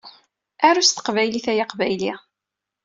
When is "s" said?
0.83-0.89